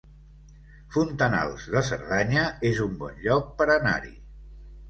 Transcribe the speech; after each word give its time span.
Fontanals 0.95 1.67
de 1.75 1.83
Cerdanya 1.91 2.47
es 2.71 2.81
un 2.87 2.99
bon 3.03 3.23
lloc 3.27 3.55
per 3.61 3.73
anar-hi 3.79 4.15